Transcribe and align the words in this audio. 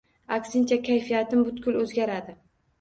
Aksincha, 0.37 0.79
kayfiyatim 0.87 1.45
butkul 1.51 1.81
o’zgaradi. 1.85 2.39